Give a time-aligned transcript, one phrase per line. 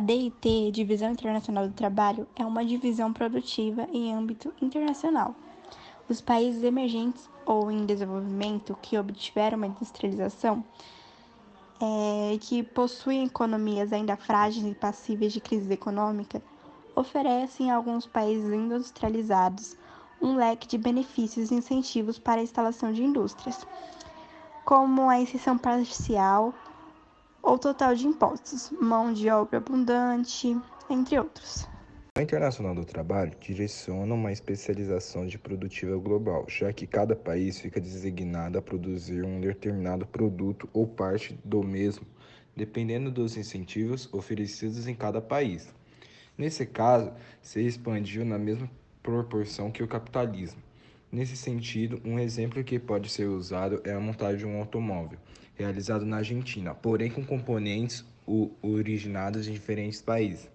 [0.00, 5.34] DIT, Divisão Internacional do Trabalho, é uma divisão produtiva em âmbito internacional.
[6.08, 10.64] Os países emergentes ou em desenvolvimento que obtiveram uma industrialização
[11.80, 16.42] é, que possuem economias ainda frágeis e passíveis de crise econômica
[16.94, 19.76] oferecem a alguns países industrializados
[20.20, 23.66] um leque de benefícios e incentivos para a instalação de indústrias,
[24.64, 26.54] como a isenção parcial
[27.42, 30.56] ou total de impostos, mão de obra abundante,
[30.88, 31.66] entre outros.
[32.16, 37.80] O Internacional do Trabalho direciona uma especialização de produtiva global, já que cada país fica
[37.80, 42.06] designado a produzir um determinado produto ou parte do mesmo,
[42.54, 45.72] dependendo dos incentivos oferecidos em cada país.
[46.36, 48.70] Nesse caso, se expandiu na mesma
[49.02, 50.62] proporção que o capitalismo.
[51.12, 55.18] Nesse sentido, um exemplo que pode ser usado é a montagem de um automóvel,
[55.54, 58.02] realizado na Argentina, porém com componentes
[58.62, 60.48] originados de diferentes países,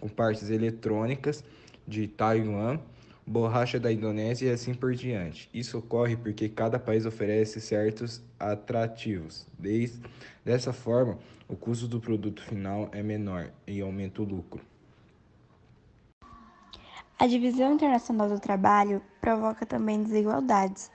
[0.00, 1.44] com partes eletrônicas
[1.86, 2.80] de Taiwan,
[3.24, 5.48] borracha da Indonésia e assim por diante.
[5.54, 9.46] Isso ocorre porque cada país oferece certos atrativos.
[9.56, 10.00] Desde,
[10.44, 14.60] dessa forma, o custo do produto final é menor e aumenta o lucro.
[17.20, 20.90] A divisão internacional do trabalho provoca também desigualdades.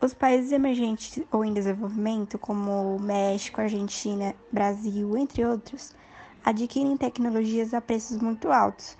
[0.00, 5.96] Os países emergentes ou em desenvolvimento, como México, Argentina, Brasil, entre outros,
[6.44, 8.96] adquirem tecnologias a preços muito altos,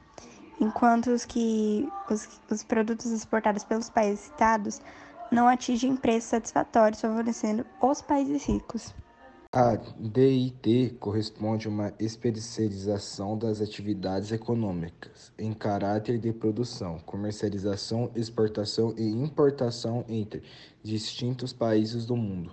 [0.61, 4.81] enquanto os, que, os, os produtos exportados pelos países citados
[5.31, 8.93] não atingem preços satisfatórios, favorecendo os países ricos.
[9.51, 18.95] A DIT corresponde a uma especialização das atividades econômicas em caráter de produção, comercialização, exportação
[18.99, 20.43] e importação entre
[20.83, 22.53] distintos países do mundo.